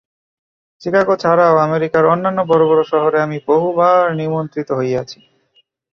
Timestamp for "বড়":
2.51-2.63, 2.67-2.81